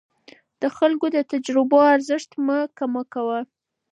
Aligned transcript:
د 0.61 0.63
خلکو 0.77 1.05
د 1.15 1.17
تجربو 1.31 1.77
ارزښت 1.93 2.31
مه 2.45 2.59
کم 2.77 2.93
کوه. 3.13 3.39